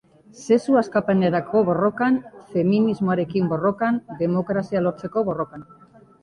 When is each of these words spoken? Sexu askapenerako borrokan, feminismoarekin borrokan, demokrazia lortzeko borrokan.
Sexu 0.43 0.77
askapenerako 0.79 1.61
borrokan, 1.67 2.17
feminismoarekin 2.53 3.53
borrokan, 3.53 4.01
demokrazia 4.23 4.83
lortzeko 4.89 5.25
borrokan. 5.31 5.69